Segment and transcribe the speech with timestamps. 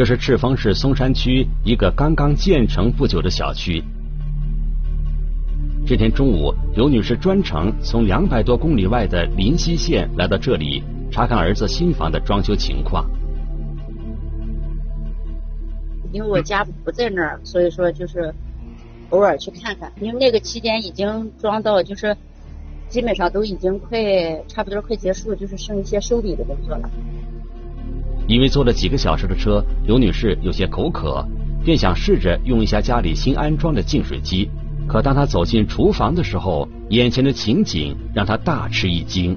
[0.00, 3.84] 这是赤峰市松山区一个刚刚建成不久的小区。
[5.86, 10.82] 这天中午，刘女士专程从两百多公里外的临溪县来到这里
[11.12, 13.10] 查看儿子新房的装修情况。
[16.12, 18.34] 因为我家不在那儿，所以说就是
[19.10, 19.92] 偶尔去看看。
[20.00, 22.16] 因为那个期间已经装到，就是
[22.88, 26.88] 基本上都已经快差不多快结束，就是剩一些收尾的工作了。
[28.30, 31.26] 因为坐了几个小时的车，刘女士有些口渴，
[31.64, 34.48] 便想试着用一下家里新安装的净水机。
[34.86, 39.36] 可当她走进厨房的时候，眼前的情景让她大吃一惊。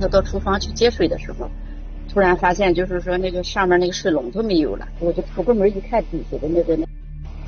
[0.00, 1.50] 她到厨房去接水的时候，
[2.08, 6.86] 突然发现就是说那个上面那个水龙头没有了，我就出过门一看，底下的那个那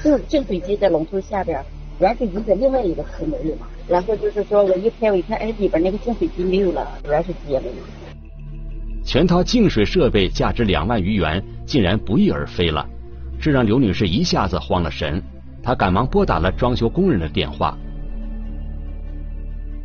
[0.02, 1.64] 净净水机在龙头下边，
[2.00, 3.68] 软水机在另外一个坑里嘛。
[3.86, 7.74] 然后就是说我一开我一看，哎里边那个净水机没有了，软水机也没有。
[9.08, 12.86] 全套净水设备价值两万余元，竟然不翼而飞了，
[13.40, 15.22] 这让刘女士一下子慌了神。
[15.62, 17.74] 她赶忙拨打了装修工人的电话。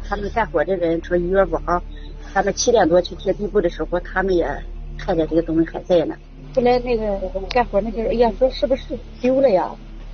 [0.04, 1.82] 他们干活的人说一月五号，
[2.34, 4.46] 他们七点多去贴地布的时候，他们也
[4.98, 6.14] 看见这个东西还在呢。
[6.54, 7.18] 后来那个
[7.50, 9.72] 干活那个，哎呀，说是不是丢了呀？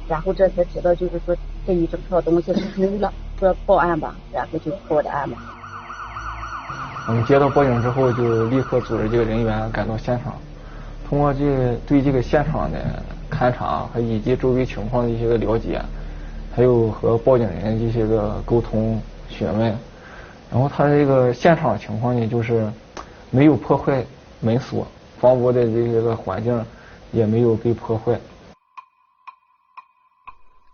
[0.08, 1.36] 然后这才知道，就是说
[1.66, 5.38] 这一整套东西是丢了，说报案吧，然后就报的案嘛。
[7.08, 10.34] 我们接到报警之后，就立刻组织这个人员赶到现场。
[11.08, 15.82] 通过这对这个现场的勘查和以及周围情况的一些个了解，
[16.56, 19.76] 还有和报警人这些个沟通询问，
[20.52, 22.72] 然后他这个现场情况呢，就是
[23.32, 24.06] 没有破坏
[24.40, 24.86] 门锁，
[25.20, 26.64] 房屋的这些个环境
[27.12, 28.20] 也没有被破坏。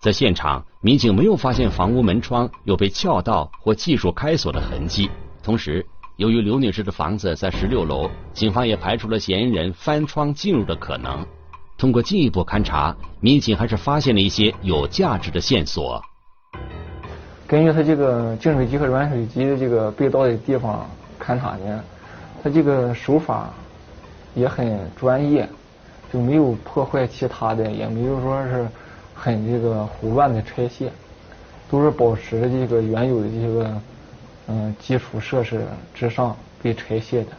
[0.01, 5.09] 在现场，民警没有发现房屋门窗有被撬盗或技术开锁的痕迹，
[5.41, 5.85] 同时。
[6.17, 11.25] 由于刘女士的房子在十六楼，警方也排除了嫌疑人翻窗进入的可能。
[11.77, 16.01] 通过进一步勘查，民警还是发现了一些有价值的线索。
[17.45, 20.89] 根据他这个净水机和软水机的这个被盗的地方
[21.19, 21.83] 勘查呢，
[22.41, 23.49] 他这个手法
[24.35, 25.45] 也很专业，
[26.13, 28.65] 就没有破坏其他的，也没有说是
[29.13, 30.89] 很这个胡乱的拆卸，
[31.69, 33.69] 都是保持这个原有的这个。
[34.47, 37.31] 嗯，基础设施之上被拆卸的，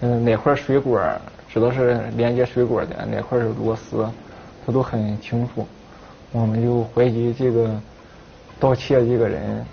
[0.00, 4.08] 嗯，哪块水管知道是连接水管的，哪块是螺丝，
[4.66, 5.66] 他都很清楚。
[6.32, 7.80] 我们就怀疑这个
[8.58, 9.64] 盗窃这个人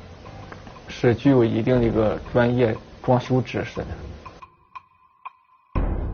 [0.88, 3.88] 是具有一定的一个专业装修知识的。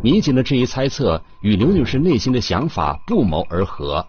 [0.02, 4.06] 民警的这一猜测与刘女士内心的想法不谋而合。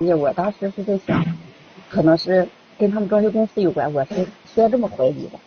[0.00, 1.22] 呀，我当时是在想，
[1.90, 4.26] 可能是跟他们装修公司有关，我是。
[4.54, 5.38] 别这么怀疑的，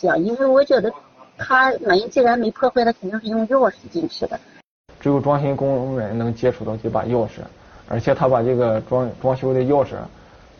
[0.00, 0.92] 想，因为我觉得
[1.36, 4.38] 他门既然没破坏，他肯定是用钥匙进去的。
[5.00, 7.40] 只有装修工人能接触到这把钥匙，
[7.88, 9.94] 而且他把这个装装修的钥匙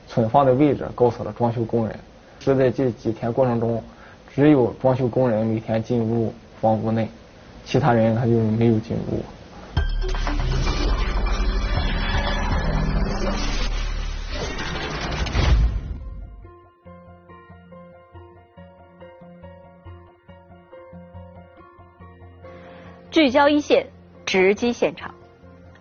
[0.08, 1.96] 存放的位置告诉了装修工人。
[2.40, 3.80] 是在这几天过程中，
[4.34, 7.08] 只有装修工人每天进入房屋内，
[7.64, 9.20] 其他人他就没有进入。
[23.20, 23.86] 聚焦一线，
[24.24, 25.14] 直击现场。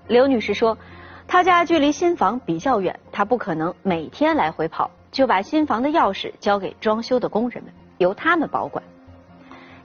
[0.10, 0.78] 刘女士说，
[1.26, 8.84] 她家距离新房比较远，她不可能每天来回跑，就把新房的钥匙交给装修的工人们，由他们保管。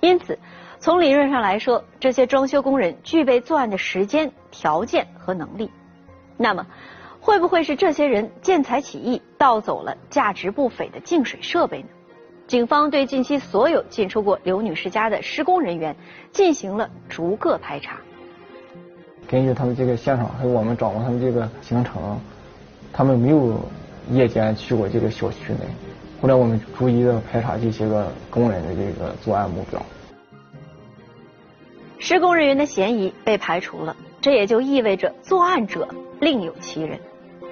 [0.01, 0.37] 因此，
[0.81, 5.71] 从理论上来说，这些装修工人具备作案的时间、条件和能力。
[6.37, 6.67] 那么，
[7.21, 11.89] 会不会是这些人见财起意，盗走了价值不菲的净水设备呢？
[12.47, 15.97] 警方对近期所有进出过刘女士家的施工人员
[16.31, 17.97] 进行了逐个排查。
[19.27, 22.19] 根据他们这个现场还有我们掌握他们这个行程，
[22.93, 23.59] 他们没有
[24.11, 25.61] 夜间去过这个小区内。
[26.21, 29.81] 后来我们逐一的排查这些个工人的这个作案目标。
[31.99, 35.89] 施工人员的嫌疑被排除了，这也就意味着作案者
[36.21, 37.01] 另有其人。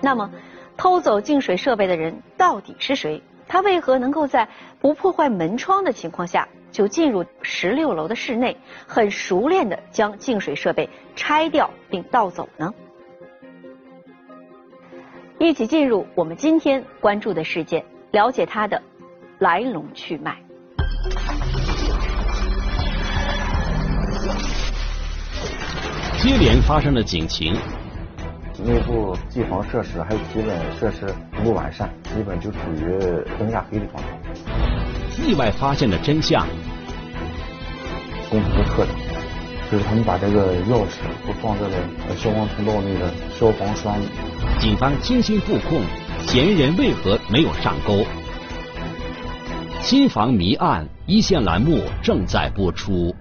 [0.03, 0.31] 那么，
[0.77, 3.23] 偷走净水设备的人到底是谁？
[3.53, 4.49] 他为何能够在
[4.81, 8.57] 不破坏门窗的情况下就进入十六楼的室内，
[8.87, 12.73] 很熟练的将净水设备拆掉并盗走呢？
[15.39, 18.81] 一起进入我们今天关注的事件，了解它的
[19.39, 20.43] 来龙去脉。
[26.23, 27.55] 接连发生的警情。
[28.64, 32.99] 内部机房设施还有基本设施不够完善，基本就处于
[33.37, 34.09] 灯下黑的状态。
[35.26, 36.47] 意外发现的真相，
[38.31, 38.94] 工程的特征，
[39.70, 41.76] 就是他们把这个钥匙都放在了
[42.17, 44.06] 消防通道内的消防栓里。
[44.61, 45.81] 警方精心布控，
[46.20, 48.05] 嫌疑人为何没有上钩？
[49.81, 53.12] 新房谜案一线栏目正在播出。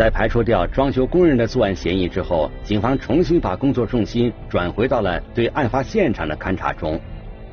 [0.00, 6.98] 在排除掉装修工人的作案嫌疑之后，警方重新把工作重心转回到了对案发现场的勘查中。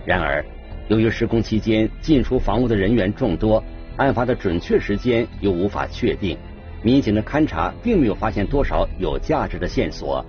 [0.06, 0.42] 然而，
[0.88, 3.62] 由于施工期间进出房屋的人员众多，
[3.98, 6.38] 案发的准确时间又无法确定，
[6.82, 10.26] 民警的勘查并没有发现多少有价值的线索。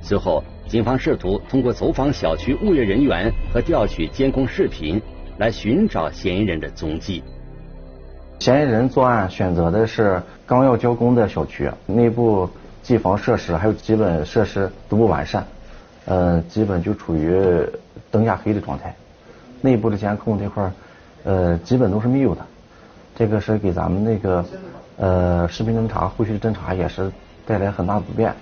[0.00, 5.00] 随后，警方试图通过走访小区物业人员和调取监控视频，
[5.38, 7.22] 来寻找嫌疑人的踪迹。
[8.42, 12.50] 嫌疑人作案选择的是刚要交工的小区，内部
[12.82, 15.46] 机房设施还有基本设施都不完善，
[16.06, 17.40] 呃，基本就处于
[18.10, 18.92] 灯下黑的状态。
[19.60, 20.68] 内部的监控这块
[21.22, 22.44] 呃，基本都是没有的。
[23.14, 24.44] 这个是给咱们那个
[24.96, 27.12] 呃视频侦查后续侦查也是
[27.46, 28.34] 带来很大不便。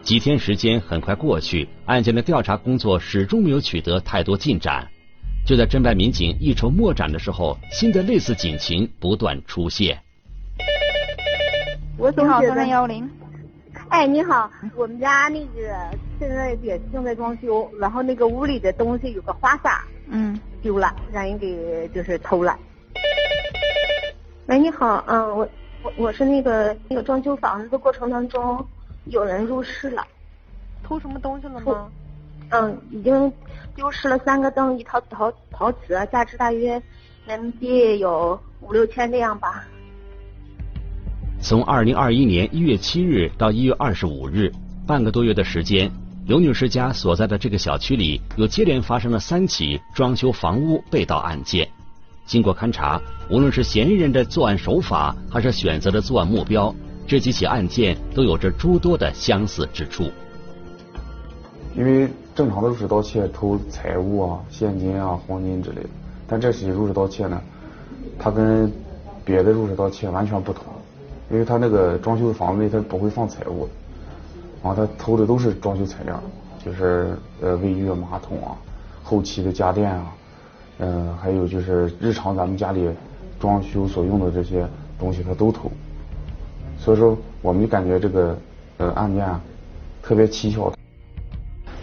[0.00, 4.88] 几天时间很快过去，案件的调查工作始终没有取得太多进展。
[5.46, 9.98] 就在侦办民警一筹莫展的时候，新的类似警情不断出现。
[11.96, 13.08] 我你好，三幺零。
[13.88, 22.56] 哎，你好，我们家那个现在也正在装修，然后那个屋里的东西有个花洒，嗯，丢了，让人给就是偷了。
[24.46, 25.48] 喂，你好，嗯，我
[25.82, 28.64] 我我是那个那个装修房子的过程当中，
[29.06, 30.06] 有人入室了，
[30.84, 31.90] 偷什么东西了吗？
[32.50, 33.32] 嗯，已经
[33.74, 36.80] 丢失了三个灯，一套陶陶瓷，价值大约
[37.26, 39.64] 人民币有五六千这样吧。
[41.40, 44.52] 从二零二一年一月七日到一月二十五日，
[44.86, 45.90] 半个多月的时间，
[46.26, 51.66] 刘女士家所在的这个小区里，又接连发生了三起装修房屋被盗案件。
[52.26, 53.00] 经过勘查，
[53.30, 56.74] 无论是嫌疑人的作案手法，还是选择的作案目标，
[57.06, 60.10] 这几起案件都有着诸多的相似之处。
[61.74, 62.08] 因为
[62.40, 65.90] 正常的入室盗窃偷财物啊、现金啊、黄金之类的，
[66.26, 67.38] 但这起入室盗窃呢，
[68.18, 68.72] 它跟
[69.26, 70.64] 别的入室盗窃完全不同。
[71.30, 73.68] 因为他那个装修的房子里，他不会放财物，
[74.62, 76.18] 然后他偷的都是装修材料，
[76.64, 78.56] 就是呃卫浴、马桶啊、
[79.04, 80.14] 后期的家电啊，
[80.78, 82.88] 嗯，还有就是日常咱们家里
[83.38, 84.66] 装修所用的这些
[84.98, 85.70] 东西，他都偷。
[86.78, 88.34] 所以说，我们就感觉这个
[88.78, 89.38] 呃案件啊
[90.02, 90.72] 特别蹊跷。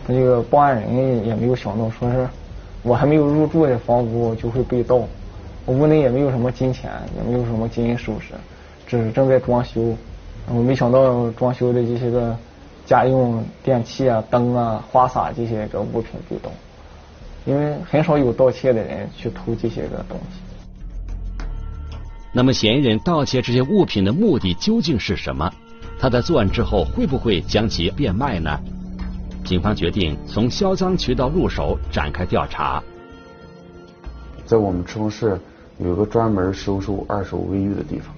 [0.07, 2.27] 那个报案人也没有想到，说是
[2.81, 5.01] 我还没有入住的房屋就会被盗，
[5.65, 8.33] 我屋内也没有什么金钱，也没有什么金银首饰。
[8.87, 9.93] 只是正在装修，
[10.47, 12.33] 我没想到装修的这些个
[12.85, 16.49] 家用电器啊、灯啊、花洒这些个物品被盗，
[17.45, 20.39] 因为很少有盗窃的人去偷这些个东西。
[22.31, 25.51] 那么，嫌疑人盗窃这些物品的目的究竟是什么？
[25.99, 28.57] 他在作案之后会不会将其变卖呢？
[29.47, 32.83] 警方决定从销赃渠道入手展开调查。
[34.45, 35.39] 在我们赤峰市
[35.79, 38.13] 有个专门收受二手卫浴的地方。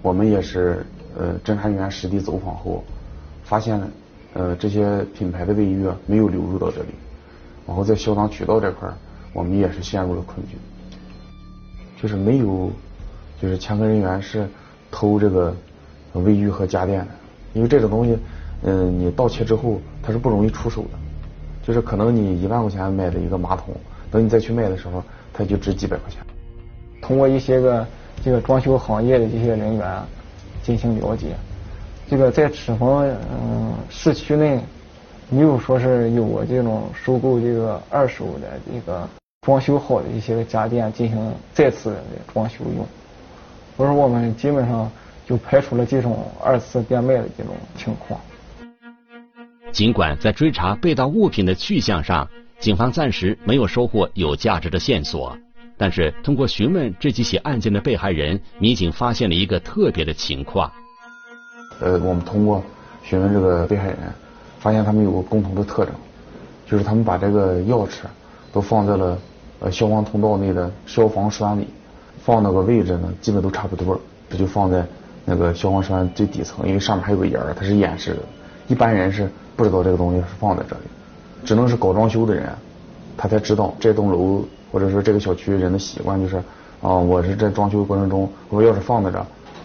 [0.00, 0.86] 我们也是
[1.18, 2.84] 呃，侦查员实地走访后，
[3.42, 3.82] 发现
[4.32, 6.90] 呃这些品牌的卫浴没有流入到这里，
[7.66, 8.94] 然后在销赃渠道这块儿，
[9.32, 10.56] 我们也是陷入了困局，
[12.00, 12.70] 就是没有
[13.42, 14.48] 就是前科人员是
[14.88, 15.52] 偷这个
[16.12, 17.08] 卫浴和家电的，
[17.54, 18.16] 因为这种东西
[18.62, 20.90] 嗯你盗窃之后它是不容易出手的，
[21.62, 23.74] 就是可能你一万块钱买的一个马桶，
[24.10, 25.02] 等你再去卖的时候，
[25.32, 26.20] 它就值几百块钱。
[27.00, 27.86] 通过一些个。
[28.22, 30.02] 这个装修行业的这些人员
[30.62, 31.28] 进行了解，
[32.06, 34.60] 这个在赤峰嗯市区内
[35.30, 39.08] 没有说是有过这种收购这个二手的这个
[39.40, 42.86] 装修好的一些个家电进行再次的装修用，
[43.78, 44.92] 所以说我们基本上
[45.24, 48.20] 就排除了这种二次变卖的这种情况。
[49.72, 55.36] 尽管在追查被盗物品的去向上，警方暂时没有收获有价值的线索。
[55.76, 60.70] 但是，通过询问这几起案件的被害人，民警发现了一个特别的情况。
[61.80, 62.62] 呃，我们通过
[63.02, 63.96] 询问这个被害人，
[64.58, 65.94] 发现他们有个共同的特征，
[66.66, 68.00] 就是他们把这个钥匙
[68.52, 69.18] 都放在了
[69.60, 71.66] 呃消防通道内的消防栓里，
[72.22, 73.98] 放那个位置呢，基本都差不多。
[74.28, 74.86] 这就放在
[75.24, 78.18] 那个消防栓最底层，因为上面还有个沿儿，它是掩饰的。
[78.68, 80.82] 一般人是不知道这个东西是放在这里，
[81.44, 82.48] 只能是搞装修的人，
[83.14, 84.42] 他才知道这栋楼。
[84.72, 86.36] 或者说这个小区人的习惯就是，
[86.80, 89.18] 啊，我是在装修过程中，我钥匙放在这，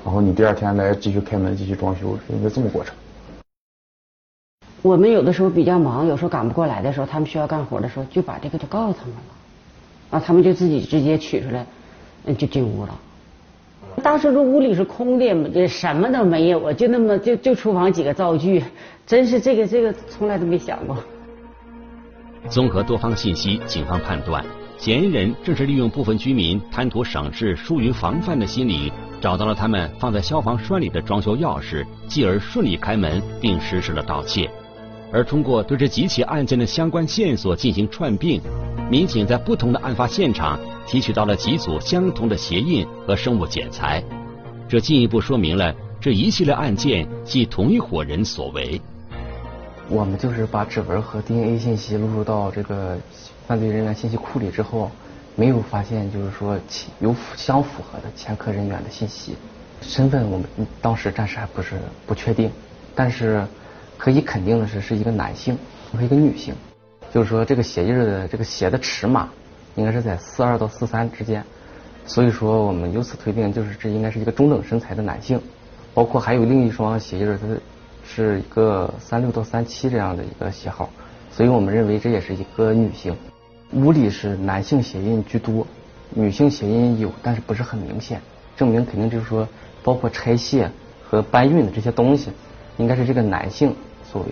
[0.04, 2.94] 然后你第二天来继续开门继续装修，应该这么过程。
[4.82, 9.22] 我们有的时候比较忙，有时候赶不过来的时候，他们需要干活的时候，就把这个就告诉他们了，
[10.18, 11.66] 啊，他们就自己直接取出来，
[12.34, 13.00] 就进屋了。
[14.02, 18.64] 当时这屋里是空的，什么都没有啊，就那么就就厨房几个灶具，
[19.06, 20.98] 真是这个这个从来都没想过。
[22.50, 24.44] 综合多方信息，警方判断
[24.78, 34.50] 嫌疑人正是利用部分居民贪图省事、疏于防范的心理，找到了他们放在消防栓里的装修钥匙，继而顺利开门并实施了盗窃。
[35.12, 38.42] 而通过对这几起案件的相关线索进行串并，
[38.90, 44.04] 民警在不同的案发现场提取到了几组相同的鞋印和生物检材，
[44.68, 48.82] 这进一步说明了这一系列案件系同一伙人所为。
[49.90, 52.98] 我们就是把指纹和 DNA 信息录入到这个
[53.48, 54.92] 犯罪人员信息库里之后，
[55.36, 56.60] 没有发现就是说
[57.00, 59.36] 有符相符合的前科人员的信息，
[59.82, 60.48] 身份我们
[60.82, 61.76] 当时暂时还不是
[62.06, 62.52] 不确定，
[62.96, 63.46] 但是。
[63.98, 65.58] 可以肯定的是，是一个男性
[65.94, 66.54] 和一个女性，
[67.14, 69.30] 就是说这个鞋印的这个鞋的尺码
[69.76, 71.42] 应该是在四二到四三之间，
[72.06, 75.42] 所以说我们由此推定，就是这应该是一个中等身材的男性，
[75.94, 77.48] 包括还有另一双鞋印，它
[78.08, 80.90] 是一个三六到三七这样的一个鞋号，
[81.32, 83.16] 所以我们认为这也是一个女性。
[83.74, 85.66] 屋里是男性鞋印居多，
[86.12, 88.22] 女性鞋印有，但是不是很明显，
[88.56, 89.48] 证明肯定就是说，
[89.84, 90.70] 包括拆卸
[91.04, 92.32] 和搬运的这些东西。
[92.78, 94.28] 应该是这个男性所为。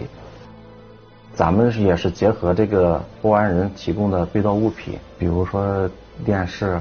[1.34, 5.89] 咱们也是结合这个报案人提供的被盗物品，比如说
[6.25, 6.77] 电视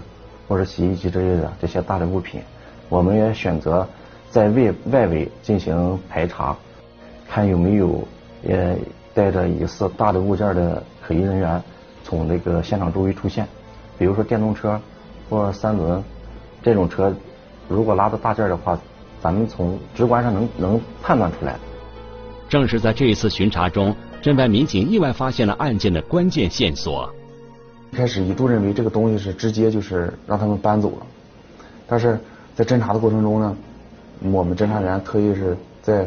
[0.48, 2.40] 或者洗衣机之类的这些大的物品，
[2.88, 3.88] 我们也选择
[4.28, 6.56] 在外外围进行排查，
[7.32, 8.06] 看有没有
[8.46, 8.76] 呃
[9.14, 11.62] 带着疑似大的物件的可疑人员
[12.04, 13.48] 从那个现场周围出现。
[13.98, 14.78] 比如说电动车
[15.30, 16.04] 或三轮
[16.62, 17.10] 这种车，
[17.68, 18.78] 如果拉的大件的话。
[19.22, 21.56] 咱们从直观上能能判断出来。
[22.48, 27.08] 正是在这一次巡查中，侦办民警意外发现了案件的关键线索。
[27.92, 31.06] 开始一度认为这个东西是直接就是让他们搬走了，
[31.86, 32.18] 但是
[32.56, 33.56] 在侦查的过程中呢，
[34.32, 36.04] 我们侦查员特意是在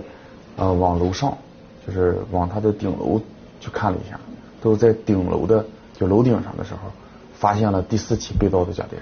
[0.58, 1.38] 呃往楼上，
[1.86, 3.22] 就是往他的顶楼
[3.60, 4.20] 去看了一下，
[4.62, 6.92] 都在顶楼的就楼顶上的时候，
[7.34, 9.02] 发现了第四起被盗的家电，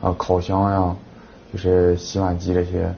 [0.00, 0.96] 啊烤箱呀，
[1.52, 2.94] 就是洗碗机这些。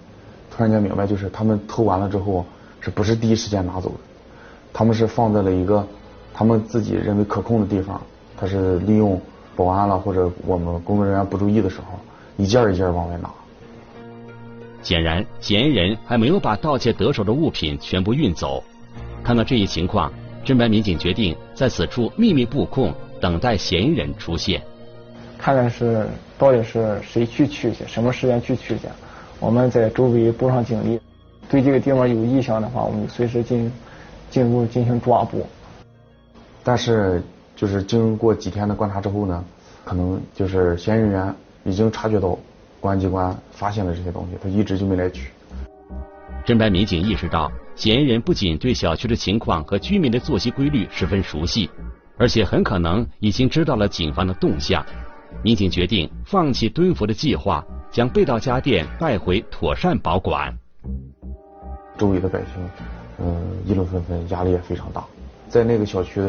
[0.50, 2.44] 突然间明白，就是他们偷完了之后，
[2.80, 3.96] 是不是第一时间拿走的？
[4.72, 5.86] 他们是放在了一个
[6.32, 8.00] 他们自己认为可控的地方，
[8.38, 9.20] 他是利用
[9.54, 11.98] 保安了或者我们工作人员不注意的时候，
[12.38, 13.30] 一件一件往外拿。
[14.82, 18.62] 显然，嫌疑人还没有把盗窃得手的物品全部运走。
[19.24, 20.12] 看到这一情况，
[20.44, 24.62] 侦办民警决定在此处秘密布控，等待嫌疑人出现。
[25.38, 26.06] 看看是
[26.38, 28.82] 到底是谁去取去，什么时间去取去。
[29.40, 31.00] 我们在周围布上警力，
[31.48, 33.70] 对这个地方有意向的话，我们随时进
[34.30, 35.44] 进入进行抓捕。
[36.62, 37.22] 但是，
[37.54, 39.44] 就是经过几天的观察之后呢，
[39.84, 42.38] 可能就是嫌疑人员已经察觉到
[42.80, 45.30] 公安机关发现了这些东西，他一直就没来取。
[46.44, 51.70] 侦办民警意识到，嫌疑人不仅对小区的情况和居民的作息规律十分熟悉，
[52.16, 54.84] 而且很可能已经知道了警方的动向。
[55.42, 57.64] 民警决定放弃蹲伏的计划。
[57.88, 60.54] 将被盗家电带回妥善保管。
[61.96, 62.48] 周围的百姓，
[63.18, 65.02] 嗯，议论纷纷，压力也非常大。
[65.48, 66.20] 在那个小区，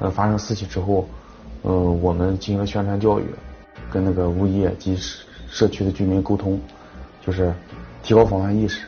[0.00, 1.08] 呃，发生四起之后，
[1.62, 3.24] 嗯，我们进行了宣传教育，
[3.88, 4.96] 跟那个物业及
[5.50, 6.60] 社区的居民沟通，
[7.24, 7.52] 就是
[8.02, 8.86] 提高防范意识，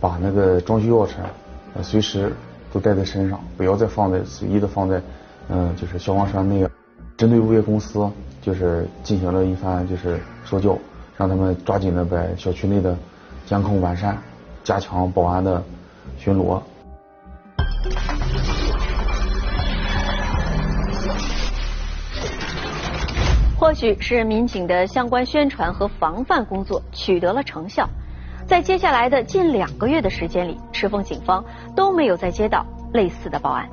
[0.00, 2.32] 把那个装修钥匙，随时
[2.72, 5.02] 都带在身上，不要再放在随意的放在，
[5.48, 6.68] 嗯，就是消防栓内。
[7.16, 8.10] 针对物业公司，
[8.42, 10.78] 就是进行了一番就是说教。
[11.16, 12.98] 让他们抓紧的把小区内的
[13.46, 14.18] 监控完善，
[14.64, 15.62] 加强保安的
[16.18, 16.60] 巡逻。
[23.64, 27.88] 或许是民警的相关宣传和防范工作取得了成效，
[28.46, 31.42] 在接下来的近两个月的时间里，赤峰警方
[31.74, 33.66] 都没有再接到类似的报案。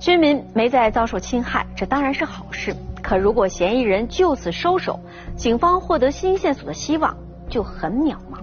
[0.00, 2.74] 居民没再遭受侵害，这当然是好事。
[3.04, 4.98] 可如果嫌疑人就此收手，
[5.36, 7.16] 警方获得新线索的希望
[7.48, 8.40] 就很渺茫。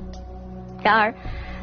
[0.82, 1.14] 然而，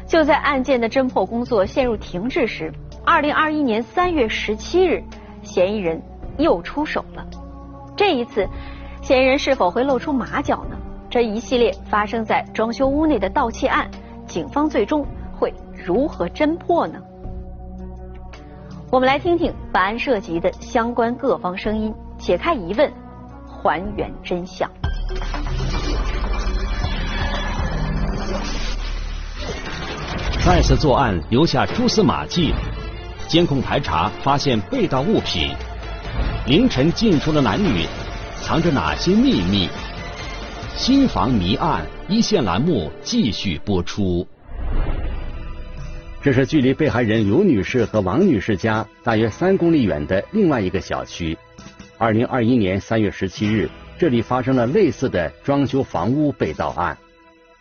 [0.05, 2.71] 就在案件的侦破工作陷入停滞时，
[3.03, 5.03] 二零二一年三月十七日，
[5.41, 5.99] 嫌疑人
[6.37, 7.25] 又出手了。
[7.95, 8.47] 这一次，
[9.01, 10.77] 嫌疑人是否会露出马脚呢？
[11.09, 13.89] 这一系列发生在装修屋内的盗窃案，
[14.25, 15.05] 警方最终
[15.37, 15.53] 会
[15.85, 16.99] 如何侦破呢？
[18.89, 22.91] 我们来听听本案涉及的相关各方声音，解开疑问，
[23.45, 24.69] 还原真相。
[30.43, 32.53] 再次作案留下蛛丝马迹，
[33.27, 35.55] 监控排查发现被盗物品，
[36.47, 37.85] 凌晨进出的男女
[38.41, 39.69] 藏着哪些秘密？
[40.75, 44.27] 新房谜案一线栏目继续播出。
[46.19, 51.37] 这是距离被害人刘女士和王女士家大约三公里远的另外一个小区。
[51.99, 53.69] 二零二一年三月十七日，
[53.99, 56.97] 这里发生了类似的装修房屋被盗案。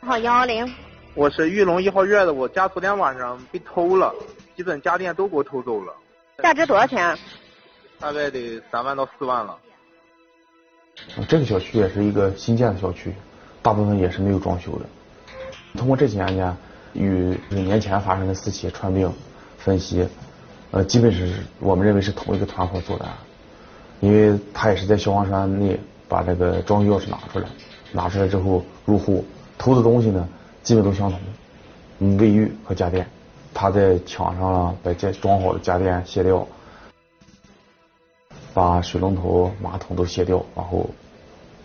[0.00, 0.74] 好，幺幺零。
[1.14, 4.14] 我是玉龙一号院的，我家昨天晚上被偷了，
[4.56, 5.92] 基本家电都给我偷走了。
[6.42, 7.14] 价值多少钱？
[8.00, 9.56] 大概得三万到四万了。
[11.28, 13.14] 这个小区也是一个新建的小区，
[13.62, 14.86] 大部分也是没有装修的。
[15.78, 16.56] 通过这几案件。
[16.92, 19.08] 与年前发生的四起串并
[19.58, 20.04] 分析，
[20.72, 23.08] 呃，基本是我们认为是同一个团伙做的，
[24.00, 25.78] 因为他也是在消防栓内
[26.08, 27.46] 把这个装修钥匙拿出来，
[27.92, 29.24] 拿出来之后入户
[29.56, 30.28] 偷的东西呢，
[30.64, 31.20] 基本都相同，
[32.00, 33.08] 嗯，卫浴和家电，
[33.54, 36.44] 他在墙上把这装好的家电卸掉，
[38.52, 40.88] 把水龙头、马桶都卸掉，然后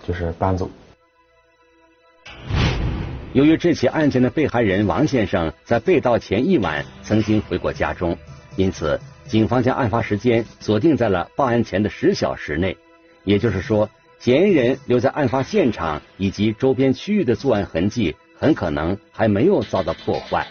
[0.07, 0.69] 就是搬走。
[3.33, 8.17] 由于这起案件的被害人王先生在被盗前一晚曾经回过家中，
[8.55, 12.77] 因此警方将案发时间锁定在了报案前的十小时内。
[13.25, 13.89] 也就是说，
[14.19, 20.47] 嫌疑人留在案发现场以及周边区域的作案痕迹很可能还没有遭到破坏。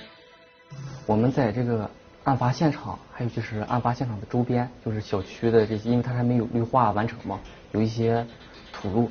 [1.06, 1.90] 我们在这个
[2.24, 7.40] 案发现场，还有就是案发现场的周边，就是小区的这些，因为它还没有绿化完成嘛，
[7.72, 8.26] 有一些
[8.72, 9.10] 土路，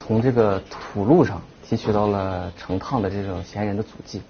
[0.00, 1.40] 从这个土路上。
[1.62, 4.20] 提取到了成趟的这种嫌疑人的足迹，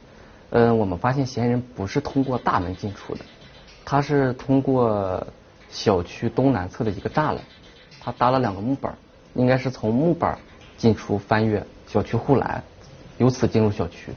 [0.50, 3.24] 嗯，我们发现嫌疑人不是通过大门进出的，
[3.82, 5.26] 他是通过
[5.70, 7.38] 小区东南侧的一个栅栏，
[7.98, 8.94] 他搭了两个木板，
[9.32, 10.38] 应该是从木板
[10.76, 12.62] 进出翻越小区护栏，
[13.16, 14.12] 由此进入小区。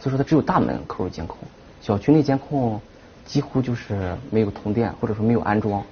[0.00, 1.38] 所以说他只有大门扣入监控，
[1.82, 2.80] 小区内监控
[3.26, 5.84] 几乎就是没有通电或者说没有安装，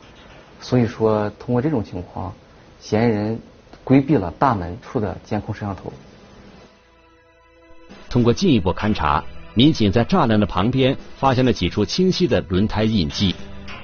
[0.58, 2.32] 所以说通过这种情况，
[2.80, 3.38] 嫌疑人。
[3.82, 5.92] 规避了大门处的监控摄像头。
[8.08, 9.24] 通过进一步勘查，
[9.54, 13.34] 民警在栅栏的旁边发现了几处清晰的轮胎印记。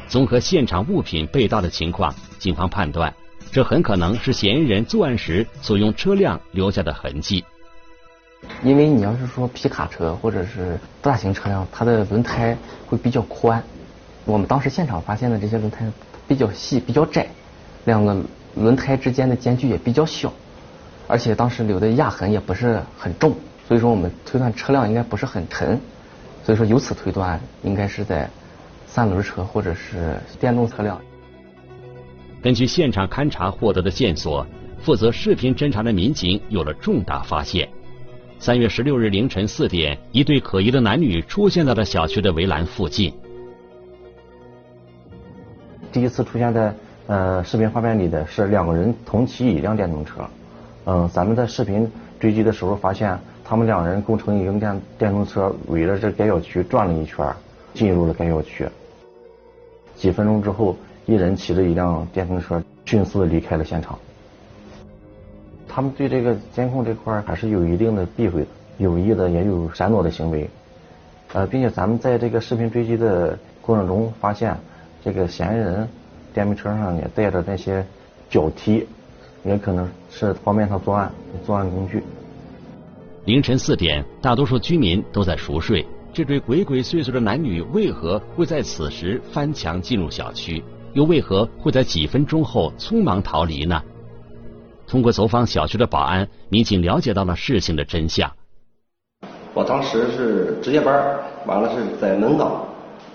[0.07, 3.13] 综合现场物品被盗的情况，警方判断，
[3.51, 7.43] 这很可能是嫌疑人作案时所用车辆留下的痕迹。
[8.63, 12.57] 因为你要是说皮卡车或者是大型车辆，它的轮胎
[12.87, 13.63] 会比较宽。
[14.25, 15.87] 我们当时现场发现的这些轮胎
[16.27, 17.27] 比较细、比较窄，
[17.85, 18.17] 两个。
[18.57, 20.33] 轮胎之间的间距也比较小，
[21.07, 23.35] 而且当时留的压痕也不是很重，
[23.69, 25.79] 所以说我们推断车辆应该不是很沉，
[26.43, 28.27] 所以说由此推断应该是在
[28.87, 30.99] 三轮车或者是电动车辆。
[32.41, 34.47] 根据现场勘查获得的线索，
[34.81, 37.69] 负责视频侦查的民警有了重大发现。
[38.39, 43.13] 三月十六日凌晨四点，一对可疑的男女出现在了小区的围栏附近。
[45.91, 46.75] 第一次出现在。
[47.09, 50.29] 呃，视频画面里的是两个人同骑一辆电动车。
[50.87, 57.25] 嗯，咱们在视频追击的时候发现，他们两人共乘一辆电电动车围着这该小区转了一圈，
[57.75, 58.67] 进入了该小区。
[59.95, 63.97] 几分钟之后，一人骑着一辆电动车迅速离开了现场。
[65.77, 68.47] 他们对这个监控这块还是有一定的避讳的，
[68.79, 70.49] 有意的也有闪躲的行为。
[71.35, 74.57] 呃，并且咱们在这个视频追击的过程中发现，
[75.05, 75.87] 这个嫌疑人。
[76.33, 77.85] 电瓶车上也带着那些
[78.31, 78.87] 脚踢，
[79.45, 81.13] 也可能是方便他作案
[81.45, 82.03] 作案工具。
[83.27, 90.65] 凌晨四点，大多数居民都在熟睡，这对鬼鬼祟祟的男女为何会在此时翻墙进入小区？
[90.95, 93.83] 又为何会在几分钟后匆忙逃离呢？
[94.89, 98.31] 通过走访小区的保安，民警了解到了事情的真相。
[99.53, 102.63] 我当时是值夜班，完了是在门岗。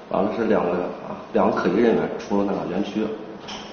[0.10, 0.72] 完了是两个
[1.08, 3.08] 啊，两个可疑人员出了那个园区，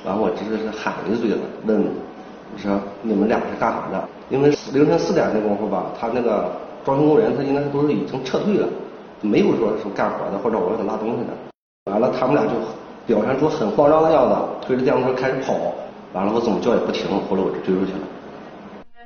[0.05, 4.09] 完了我直接是喊了一嘴子，问我说你们俩是干啥的？
[4.31, 6.53] 因为凌晨四点那功夫吧，他那个
[6.85, 8.69] 装修工人他应该都是已经撤退了，
[9.21, 11.91] 没有说是干活的或者往外头拉东西的。
[11.91, 12.53] 完了他们俩就
[13.05, 15.57] 表现出很慌张的样子，推着电动车开始跑。
[16.13, 17.99] 完了我怎么叫也不停，后来我就追出去了。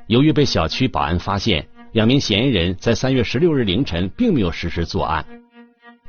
[0.07, 5.25] 由于被小区保安发现，两名嫌疑人在三月十六日凌晨并没有实施作案。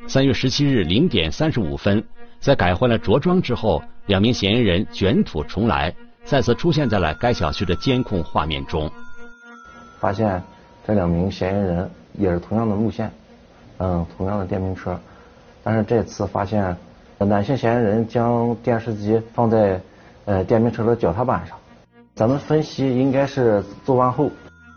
[0.07, 2.03] 三月十七日零点三十五分，
[2.39, 8.91] 在改换了着装之后，两名嫌疑人卷土重来，再次出现在了该小区的监控画面中。
[9.99, 10.43] 发现
[10.87, 13.11] 这两名嫌疑人也是同样的路线，
[13.79, 14.99] 嗯，同样的电瓶车，
[15.63, 16.77] 但是这次发现
[17.19, 19.81] 男性嫌疑人将电视机放在
[20.25, 21.57] 呃电瓶车的脚踏板上。
[22.15, 24.31] 咱们分析应该是作案后，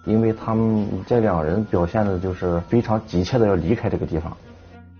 [0.05, 4.35] 因为他们这两人表现的就是非常急切的要离开这个地方。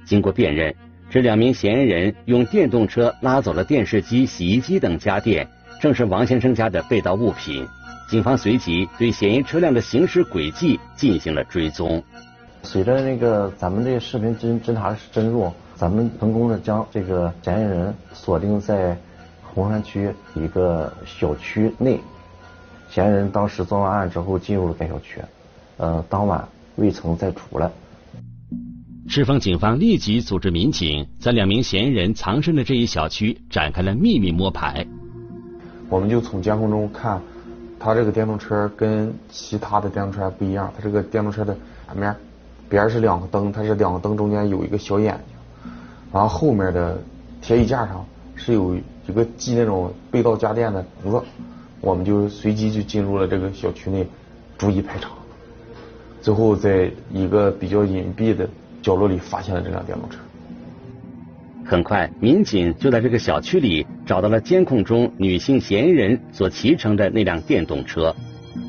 [0.06, 0.76] 经过辨认，
[1.10, 5.48] 这两名嫌疑人用电动车拉走了电视机、洗衣机等家电，
[5.82, 7.68] 正是王先生家的被盗物品。
[8.10, 12.02] 警方随即对嫌疑车辆的行驶轨迹进行了追踪。
[12.64, 18.98] 随着那个咱们这个视频侦侦查深入，咱们成功的将这个嫌疑人锁定在
[19.54, 22.00] 红山区一个小区内。
[22.90, 25.20] 嫌疑人当时作完案之后进入了该小区，
[25.76, 27.70] 呃，当晚未曾再出来。
[29.10, 34.86] 赤峰警方立即组织民警在两名嫌疑人藏身的这一小区展开了秘密摸排。
[35.90, 37.22] 我们就从监控中看，
[37.80, 41.56] 他这个电动车跟其他的电动车不一样，他这个电动车的
[41.88, 42.16] 前面
[42.70, 45.72] 边是两个灯，它是两个灯中间有一个小眼睛，
[46.12, 46.98] 然后后面的
[47.42, 48.06] 铁椅架上
[48.36, 48.76] 是有
[49.08, 51.22] 一个系那种被盗家电的绳子，
[51.82, 54.06] 我们就随机就进入了这个小区内，
[54.58, 55.10] 逐一排查，
[56.22, 58.48] 最后在一个比较隐蔽的。
[58.80, 60.17] 角落里发现了这辆电动车。
[61.65, 68.15] 很快，民警就在这个小区里找到了监控中女性嫌疑人所骑乘的那辆电动车，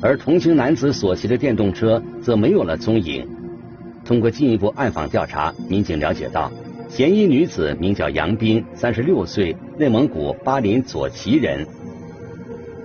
[0.01, 3.25] 而同行男子所骑的电动车则没有了踪影。
[4.03, 6.51] 通过进一步暗访调查，民警了解到，
[6.89, 11.65] 嫌疑女子名叫杨斌，三十六岁，内蒙古巴林左旗人。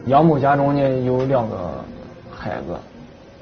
[0.06, 1.82] 杨某家中呢有两个
[2.30, 2.76] 孩子，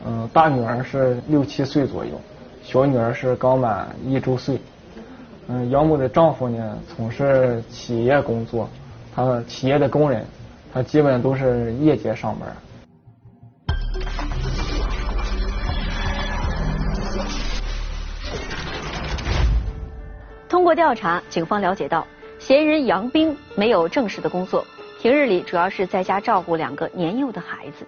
[0.07, 2.13] 嗯，大女儿是六七岁左右。
[2.63, 4.57] 小女儿是刚满一周岁，
[5.49, 8.71] 嗯，杨某的丈夫呢从事企业工作，
[9.15, 10.25] 他企业的工人，
[10.73, 12.49] 他基本都是夜间上班。
[20.63, 22.07] 通过调查，警方了解到，
[22.39, 24.65] 嫌疑人杨兵没有正式的工作，
[25.01, 27.85] 平日里主要是在家照顾两个年幼的孩子。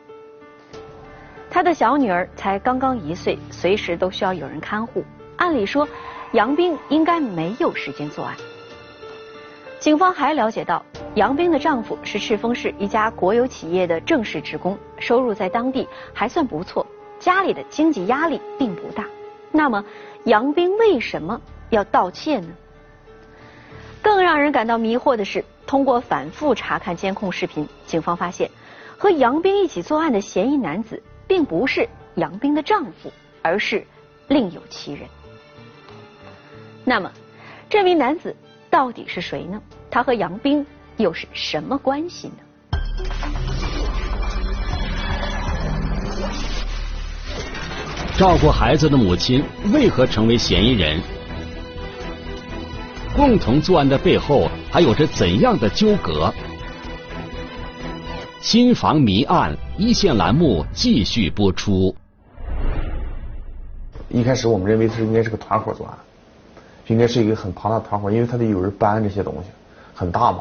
[1.48, 5.04] 他的小女儿才刚刚一岁，随时都需要有人看护。
[5.36, 5.86] 按理说，
[6.32, 8.34] 杨兵应该没有时间作案。
[9.78, 10.84] 警方还了解到，
[11.14, 16.84] 杨兵的丈夫是赤峰市一家国有企业的正式职工，收入在当地还算不错，
[17.20, 19.06] 家里的经济压力并不大。
[19.52, 19.84] 那么，
[20.24, 22.48] 杨兵为什么要盗窃呢？
[24.04, 28.48] 更让人感到迷惑的是，通过反复查看监控视频，警方发现
[28.96, 31.02] 和杨兵一起作案的嫌疑男子。
[31.26, 33.82] 并不是杨兵的丈夫，而是
[34.28, 35.08] 另有其人。
[36.84, 37.10] 那么，
[37.66, 38.36] 这名男子
[38.68, 39.58] 到底是谁呢？
[39.90, 40.64] 他和杨兵
[40.98, 42.34] 又是什么关系呢？
[48.18, 51.00] 照顾孩子的母亲为何成为嫌疑人？
[53.14, 56.34] 共同作案的背后还有着怎样的纠葛？
[58.40, 61.94] 新房谜案一线栏目继续播出。
[64.08, 65.96] 一开始我们认为他应该是个团伙作案，
[66.88, 69.48] 应该是一个很庞大的团伙，因为他得有人搬这些东西，
[69.94, 70.40] 很大嘛。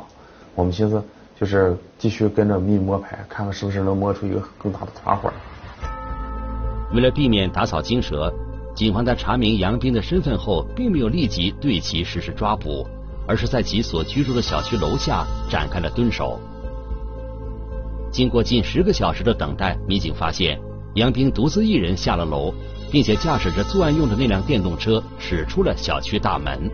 [0.55, 1.01] 我们寻思
[1.39, 5.31] 就是继续跟着密摸排，看看是不是能摸出一个更大的团伙。
[6.91, 8.33] 为了避免打草惊蛇，
[8.75, 12.85] 警方在查明杨斌的身份后，并没有立即对其实施抓捕，
[13.27, 16.39] 而是在其所居住的小区楼下展开了蹲守。
[18.11, 20.59] 经过近十个小时的等待，民警发现
[20.95, 22.51] 杨兵独自一人下了楼，
[22.91, 26.69] 并且驾驶着作案用的那辆电动车驶出了小区大门。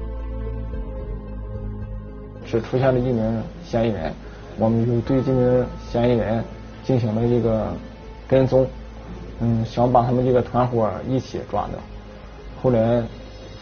[2.45, 4.13] 是出现了一名嫌疑人，
[4.57, 6.43] 我们就对这名嫌疑人
[6.83, 7.73] 进行了一个
[8.27, 8.65] 跟踪，
[9.41, 11.79] 嗯，想把他们这个团伙一起抓掉。
[12.61, 13.01] 后来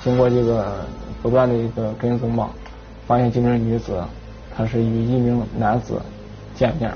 [0.04, 0.86] 经过这个
[1.22, 2.50] 不断的一个跟踪吧，
[3.06, 4.04] 发现这名女子
[4.56, 6.02] 她是与一名男子
[6.56, 6.92] 见面。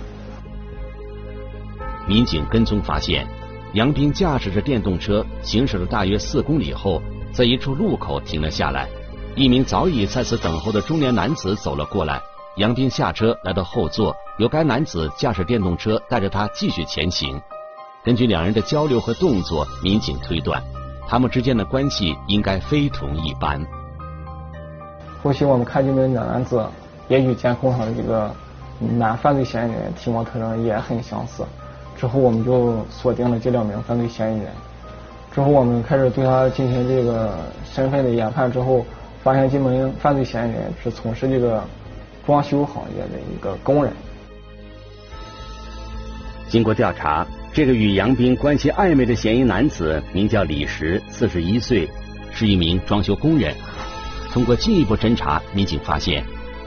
[2.07, 3.27] 民警跟踪发现，
[3.73, 6.99] 杨斌驾驶着电动车行驶了大约四公里后，
[7.31, 8.87] 在一处路口停了下来。
[9.35, 12.19] 一名早已在此等候的中年男子走了过来，
[12.57, 17.39] 杨斌下车来到后座，由该男子驾驶电动车带着他继续前行。
[18.03, 20.59] 根据两人的交流和动作，民警推断，
[21.07, 23.63] 他们之间的关系应该非同一般。
[25.21, 26.65] 后期我们看这名男子
[27.07, 28.33] 也与监控上的这个
[28.79, 31.45] 男犯罪嫌疑人体貌特征也很相似。
[31.95, 34.47] 之后我们就锁定了这两名犯罪嫌疑人。
[35.31, 37.37] 之后我们开始对他进行这个
[37.71, 38.83] 身份的研判，之后
[39.21, 41.63] 发现这名犯罪嫌疑人是从事这个
[42.25, 43.93] 装修行业的一个工人。
[46.49, 51.85] 经过调查，这个与杨斌关系暧昧的嫌疑男子名叫李石，四十一岁，
[52.31, 53.53] 是一名装修工人。
[54.31, 56.23] 通过进一步侦查，民警发现，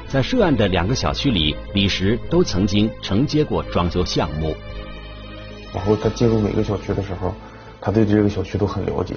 [0.07, 4.55] 在涉案的两个小区里，李石都曾经承接过装修项目。
[5.73, 7.35] 然后他进入每个小区的时候，
[7.81, 9.15] 他对这个小区都很了解，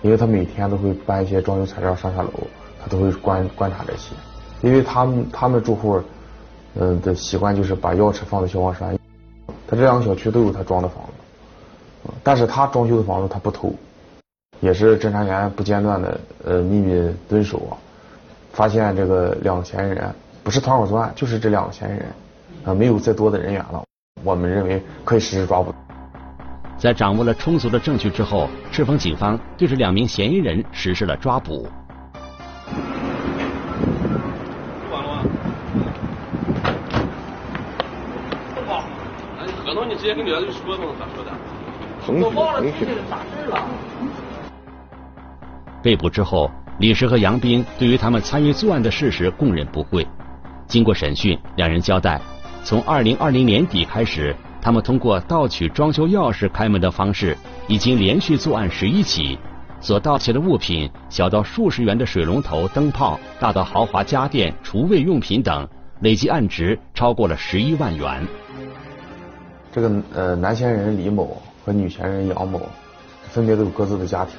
[0.00, 2.32] 因为他每天都会搬一些装修材料上下楼，
[2.80, 4.14] 他都会观观察这些。
[4.62, 6.00] 因为他们他们住户，
[6.80, 8.98] 嗯的习惯就是把钥匙放在消防栓，
[9.72, 13.72] 他这两个小区都有他装的房子，但是他装修的房子他不偷，
[14.60, 17.72] 也是侦查员不间断的呃秘密蹲守啊，
[18.52, 22.06] 发现这个两个嫌疑人不是团伙作案，就是这两个嫌疑人
[22.66, 23.82] 啊，没有再多的人员了，
[24.22, 25.74] 我们认为可以实施抓捕。
[26.76, 31.66] 在掌握了充足的证据之后，赤峰警方对这两名嫌疑人实施了抓捕。
[40.02, 41.30] 直接跟女儿就说嘛，咋说的？
[42.08, 43.64] 我忘了具体咋事了。
[45.80, 50.04] 被捕之后，李石和杨斌对于他们参与作案的事实供认不讳。
[50.66, 52.20] 经过审讯，两人交代，
[52.64, 57.38] 从二零二零年底开始，他们通过盗取装修钥匙开门的方式，
[57.68, 59.38] 已经连续作案十一起。
[59.80, 65.64] 所盗窃的物品，小到数十元的水龙头、灯泡，大到豪华家电、厨卫用品等，
[66.00, 68.26] 累计案值超过了十一万元。
[69.72, 72.60] 这个呃男嫌疑人李某和女嫌疑人杨某，
[73.30, 74.34] 分别都有各自的家庭。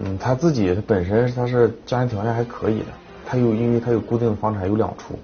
[0.00, 2.86] 嗯，他自己本身他是家庭条件还可以的，
[3.26, 5.18] 他有因为他有固定的房产有两处。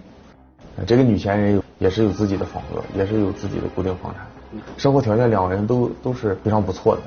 [0.86, 4.26] 这个女嫌疑人也是有自己的房子，也是有自己的固定房产，
[4.76, 7.02] 生活条件两个人都都是非常不错的。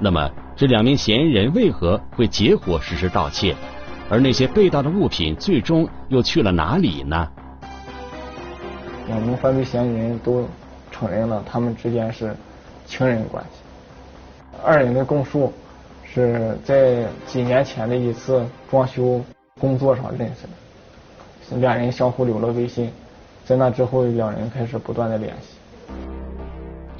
[0.00, 3.54] 那么，这两名嫌疑人为何会结伙实施盗窃？
[4.10, 7.28] 而那些被盗的物品最终又去了哪里呢？
[9.08, 10.46] 两名犯罪嫌疑人都
[10.90, 12.34] 承认了，他们之间是
[12.86, 13.60] 情人关系。
[14.64, 15.52] 二人的供述
[16.04, 19.20] 是在几年前的一次装修
[19.60, 22.90] 工作上认识的，两人相互留了微信，
[23.44, 25.56] 在那之后，两人开始不断的联系。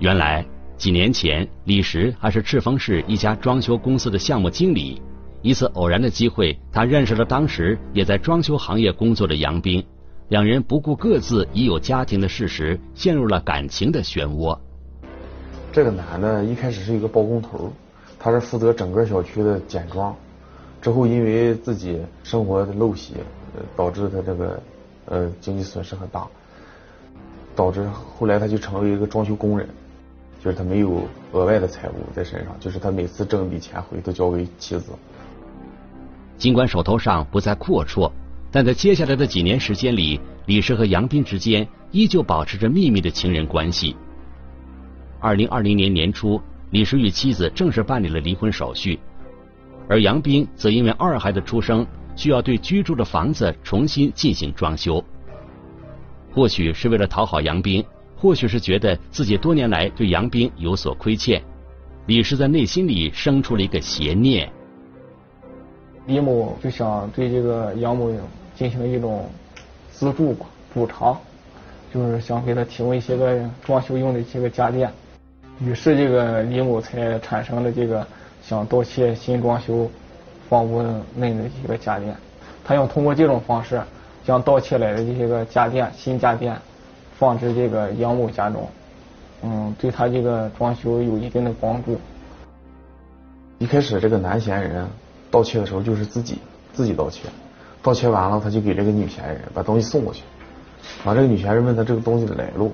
[0.01, 0.45] 原来。
[0.79, 5.03] 几年前，李石还是赤峰市一家装修公司的项目经理。
[5.43, 9.85] 一次偶然的机会，他认识了当时也在装修行业工作的杨斌。
[10.29, 14.59] 两人不顾各自已有家庭的事实，陷入了感情的漩涡。
[15.73, 17.73] 这个男的一开始是一个包工头，
[18.19, 20.15] 他是负责整个小区的简装。
[20.83, 23.15] 之后因为自己生活的陋习，
[23.75, 24.63] 导致他这个
[25.07, 26.27] 呃经济损失很大，
[27.57, 27.89] 导致
[28.19, 29.67] 后来他就成为一个装修工人。
[30.45, 34.93] 就是他没有额外的财物在身上，就是他每次挣一笔钱回都交给妻子。
[36.37, 38.09] 尽管手头上不再阔绰，
[38.51, 43.95] 但在接下来的几年时间里，李石和杨斌之间依旧保持着秘密的情人关系。
[45.21, 48.99] 二零二零年年初，李石与妻子正式办理了离婚手续，
[49.89, 55.05] 而杨斌则因为二孩的出生，需要对居住的房子重新进行装修。
[56.33, 57.85] 或许是为了讨好杨斌。
[58.21, 61.41] 或许是觉得自己多年来对杨斌有所亏欠，
[62.07, 64.51] 李氏在内心里生出了一个邪念。
[66.07, 68.11] 李某就想对这个杨某
[68.59, 69.25] 进行一种
[69.93, 71.17] 资助吧，补偿，
[71.95, 74.91] 就是想给他提供一些个装修用的一些个家电。
[75.61, 78.05] 于是这个李某才产生了这个
[78.43, 79.89] 想盗窃新装修
[80.49, 80.83] 房屋
[81.15, 82.13] 内的一个家电。
[82.65, 83.81] 他想通过这种方式
[84.25, 86.61] 将盗窃来的这些个家电、新家电。
[87.19, 88.69] 放置这个杨某家中，
[89.43, 91.99] 嗯，对他这个装修有一定的帮助。
[93.59, 94.87] 一开始这个男嫌疑人
[95.29, 96.39] 盗窃的时候就是自己
[96.73, 97.29] 自己盗窃，
[97.89, 100.23] 盗窃完了他就给这个女嫌疑人把东西送过去，
[101.07, 102.71] 完这个女嫌疑人问他这个东西的来路，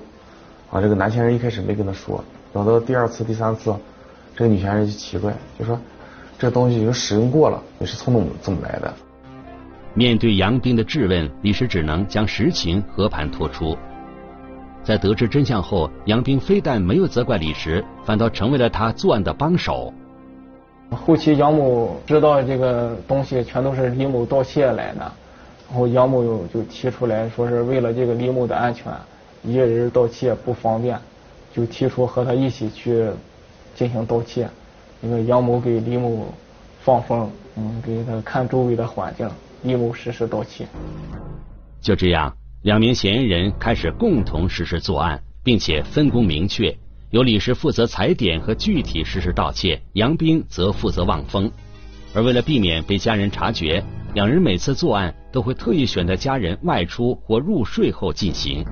[0.69, 3.73] 啊，这个男嫌疑人一开始没跟他说，等到第二次、第三次，
[4.35, 5.79] 这个女嫌疑人就奇怪，就说
[6.37, 8.93] 这东西已经使用过了，你是从哪怎么来的？
[9.93, 13.77] 面对杨斌的质问，李石只能将实情和盘托出。
[14.83, 19.93] 在得知真相后，杨斌非但没有责怪李石，反倒成为了他作案的帮手。
[20.91, 24.99] 后期杨某知道这个东西全都是李某盗窃来的，
[25.69, 28.91] 然后杨某就提出来说是为了这个李某的安全，
[29.43, 30.97] 一个人盗窃不方便，
[31.53, 33.07] 就提出和他一起去
[33.73, 34.47] 进行盗窃。
[35.01, 36.33] 那个杨某给李某
[36.81, 39.29] 放风，嗯，给他看周围的环境，
[39.63, 40.65] 李某实施盗窃。
[41.81, 42.33] 就这样。
[42.63, 46.75] 两名嫌疑人开始共同实施作案，并且分工明确，
[47.15, 51.49] 由李石负责踩点和具体实施盗窃，杨斌则负责望风。
[52.13, 53.81] 而为了避免被家人察觉，
[54.13, 58.65] 两人每次作案都会特意选择家人外出或入睡后进行。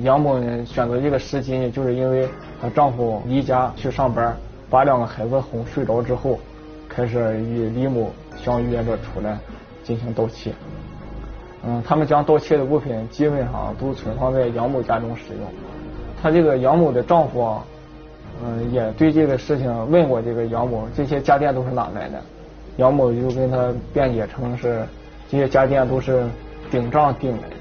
[0.00, 2.26] 杨某选择这个时机，就是因为
[2.62, 4.34] 她丈夫离家去上班，
[4.70, 6.38] 把两个孩子哄睡着之后，
[6.88, 8.10] 开始与李某
[8.42, 9.38] 相约着出来
[9.84, 10.54] 进行盗窃。
[11.62, 15.52] 嗯，他们将盗窃的物品基本上都存放在杨某家中使用。
[16.22, 17.64] 他这个杨某的丈夫啊，
[18.44, 22.20] 嗯，也对这个事情问过这个杨某，这些家电都是哪来的？
[22.76, 24.86] 杨某就跟他辩解称是
[25.30, 26.26] 这些家电都是
[26.70, 27.56] 顶账订来的。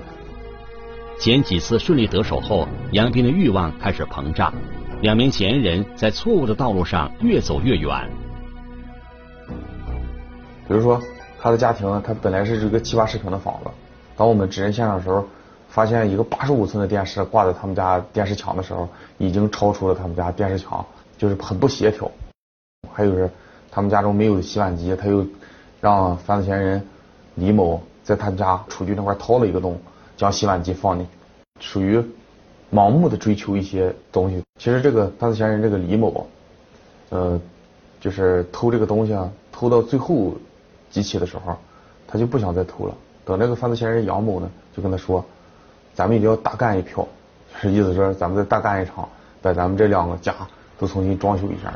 [1.19, 4.53] 前几次顺利得手后，杨斌的欲望开始膨胀，
[5.01, 7.91] 两名嫌疑人在错误的道路上越走越远。
[10.67, 11.01] 比如说，
[11.39, 13.69] 他的家庭，他本来是一个七八十平的房子，
[14.15, 15.25] 当我们指认现场的时候，
[15.69, 20.85] 发现一个八十五寸的电视挂在他们家电视墙的时候，已经超出了他们家电视墙，
[21.17, 22.09] 就是很不协调。
[22.91, 23.29] 还有是，
[23.69, 25.25] 他们家中没有洗碗机，他又
[25.79, 26.87] 让犯罪嫌疑人
[27.35, 29.79] 李某在他们家厨具那块掏了一个洞。
[30.17, 31.07] 将洗碗机放进，
[31.59, 32.03] 属于
[32.73, 34.41] 盲目的追求一些东西。
[34.59, 36.25] 其实这个犯罪嫌疑人这个李某，
[37.09, 37.39] 呃，
[38.01, 40.33] 就是偷这个东西啊，偷到最后
[40.89, 41.55] 几起的时候，
[42.07, 42.95] 他就不想再偷了。
[43.25, 45.23] 等这个犯罪嫌疑人杨某呢，就跟他说
[45.97, 47.07] ：“咱们一定要大干一票，
[47.55, 49.09] 就是意思说咱们再大干一场，
[49.41, 50.31] 把咱们这两个家
[50.77, 51.73] 都重新装修一下。”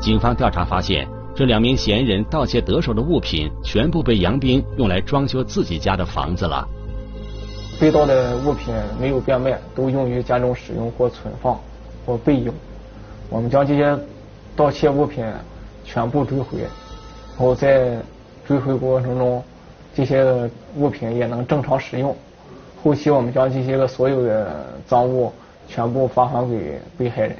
[0.00, 6.68] 警方调查发现，这两名嫌疑人盗窃得手的物品，全部被杨斌用来装修自己家的房子了。
[7.80, 11.58] 被盗的物品没有变卖，都用于家中使用或存放
[12.06, 12.54] 或备用。
[13.28, 13.98] 我们将这些
[14.54, 15.24] 盗窃物品
[15.84, 17.98] 全部追回，然后在
[18.46, 19.42] 追回过程中，
[19.96, 22.16] 这些物品也能正常使用。
[22.84, 25.32] 后期我们将这些个所有的赃物
[25.66, 27.34] 全部发还给被害人。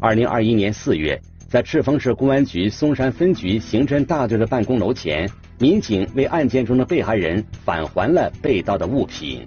[0.00, 5.28] 二零二一年四月，在赤峰市公安局松山分局刑侦大队的办公楼前。
[5.58, 9.44] 民警为案件中的被害人返还了被盗的物品。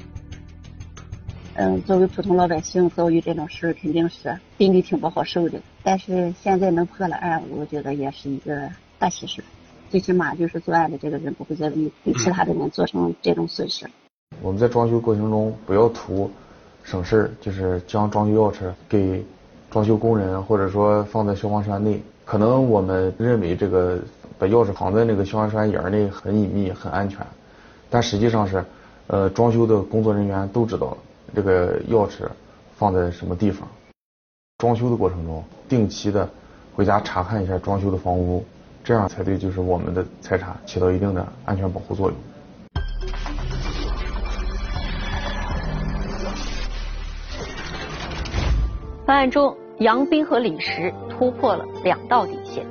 [1.55, 5.61] 嗯，作为普通老百姓遭遇这种事，肯定是心里挺不好受的。
[5.81, 9.41] 但是现在能破了案，我觉得也是一个大喜事。
[9.91, 13.85] 最起码就是作案的这个人不会再为给其他的人造成这种损失。
[14.41, 16.31] 我们在装修过程中不要图
[16.83, 19.23] 省事儿，就是将装修钥匙给
[19.69, 22.01] 装修工人，或者说放在消防栓内。
[22.25, 23.99] 可能我们认为这个。
[24.39, 27.23] 把钥匙藏在那个消防栓眼内很隐秘很安全，
[27.91, 28.65] 但实际上是，
[29.05, 30.97] 呃，装修的工作人员都知道
[31.35, 32.27] 这个钥匙
[32.75, 33.67] 放在什么地方。
[34.57, 36.27] 装修的过程中，定期的
[36.73, 38.43] 回家查看一下装修的房屋，
[38.83, 42.17] 这样才对，就是我们的财产起到一定的安全保护作用。
[49.05, 52.65] 本案中，杨斌和李石突破了两道底线。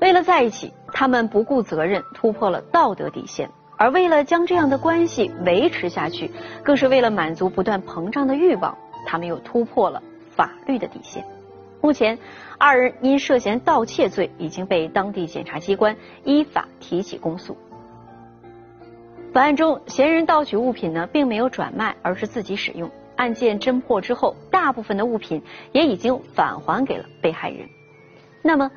[0.00, 6.30] 为了在一起，他们不顾责任，突破了道德底线；而为了将这样的关系维持下去，
[6.62, 10.02] 更是为了满足不断膨胀的欲望，他们又突破了
[10.36, 11.24] 法律的底线。
[11.84, 12.18] 目前，
[12.56, 15.94] 二人因涉嫌盗窃罪已经被当地检察机关
[16.24, 17.58] 依法提起公诉。
[19.34, 22.90] 本案中，嫌疑人盗取物品呢，并没有转卖，而是自己使用。
[23.16, 25.42] 案件侦破之后，大部分的物品
[25.72, 27.68] 也已经返还给了被害人。
[28.40, 28.70] 那么，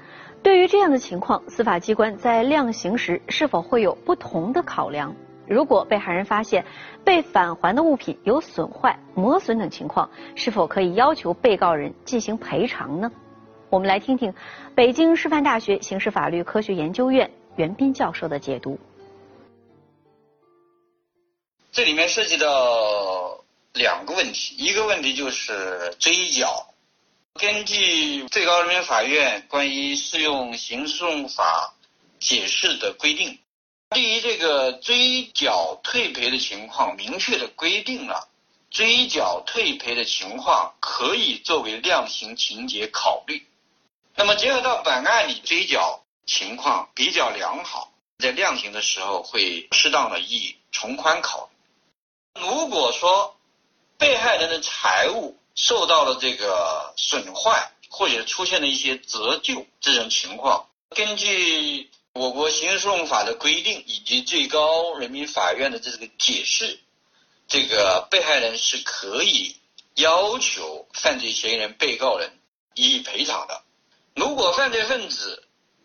[0.43, 5.15] 对于这样的情况，司法机关在量刑时是否会有不同的考量？
[5.47, 6.65] 如果被害人发现
[7.03, 13.11] 被返还的物品有损坏、磨损等情况，是否可以要求被告人进行赔偿呢？
[13.69, 14.33] 我们来听听
[14.75, 18.79] 北京师范大学刑事法律科学研究院袁斌教授的解读。
[21.71, 26.67] 这里面涉及到两个问题，一个问题就是追缴。
[27.35, 31.75] 根据最高人民法院关于适用刑事诉讼法
[32.19, 33.37] 解释的规定，
[33.89, 38.27] 对于这个追缴退赔的情况，明确的规定了
[38.69, 43.47] 追缴退赔的情况可以作为量刑情节考虑。
[44.15, 52.41] 那么结合到本案里追缴情况比较良好，在量刑的时候会适当的以从宽考虑。
[52.41, 53.37] 如果说
[53.97, 66.79] 被害人的财物，受到了这个损坏，或者出现了一些折旧这种情况，根据我国刑事诉讼法的规定以及最高人民法院的这个解释，
[67.47, 69.55] 这个被害人是可以
[69.93, 72.31] 要求犯罪嫌疑人、被告人
[72.75, 73.61] 予以赔偿的。
[74.15, 75.43] 如果犯罪分子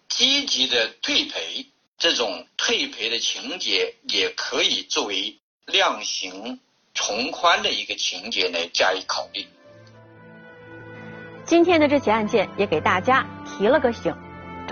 [0.09, 1.67] 积极的退赔，
[1.99, 6.59] 这种退赔的情节也可以作为量刑
[6.95, 9.47] 从宽的一个情节来加以考虑。
[11.45, 14.15] 今天的这起案件也给大家提了个醒：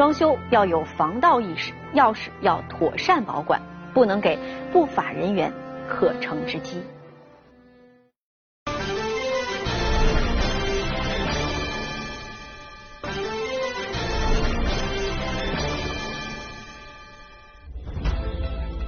[0.01, 3.61] 装修要有防盗意识，钥匙要妥善保管，
[3.93, 4.39] 不能给
[4.73, 5.53] 不法人员
[5.87, 6.83] 可乘之机。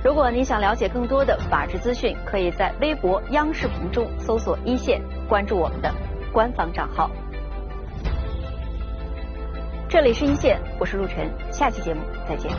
[0.02, 4.98] 如果您想了解更多的法治资讯，可以在微博、央视频中搜索“一线”，
[5.28, 5.92] 关注我们的
[6.32, 7.10] 官方账号。
[9.92, 12.50] 这里是一线，我是陆晨，下期节目再见。